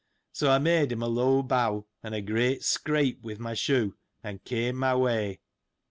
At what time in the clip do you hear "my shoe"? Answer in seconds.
3.39-3.97